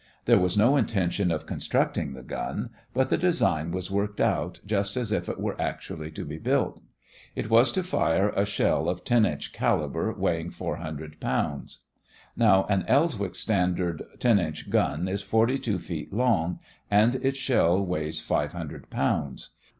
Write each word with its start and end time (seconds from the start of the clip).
There 0.25 0.39
was 0.39 0.57
no 0.57 0.77
intention 0.77 1.31
of 1.31 1.45
constructing 1.45 2.13
the 2.13 2.23
gun, 2.23 2.71
but 2.91 3.11
the 3.11 3.19
design 3.19 3.69
was 3.69 3.91
worked 3.91 4.19
out 4.19 4.59
just 4.65 4.97
as 4.97 5.11
if 5.11 5.29
it 5.29 5.39
were 5.39 5.55
actually 5.61 6.09
to 6.13 6.25
be 6.25 6.39
built. 6.39 6.81
It 7.35 7.51
was 7.51 7.71
to 7.73 7.83
fire 7.83 8.29
a 8.29 8.43
shell 8.43 8.89
of 8.89 9.03
10 9.03 9.27
inch 9.27 9.53
caliber, 9.53 10.11
weighing 10.11 10.49
400 10.49 11.19
pounds. 11.19 11.83
Now, 12.35 12.65
an 12.67 12.83
Elswick 12.87 13.35
standard 13.35 14.01
10 14.17 14.39
inch 14.39 14.71
gun 14.71 15.07
is 15.07 15.21
42 15.21 15.77
feet 15.77 16.11
long 16.11 16.57
and 16.89 17.13
its 17.17 17.37
shell 17.37 17.85
weighs 17.85 18.19
500 18.19 18.89
pounds. 18.89 19.49